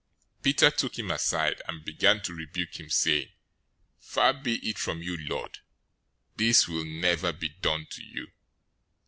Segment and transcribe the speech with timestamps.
[0.39, 3.29] 016:022 Peter took him aside, and began to rebuke him, saying,
[3.99, 5.59] "Far be it from you, Lord!
[6.37, 8.31] This will never be done to you."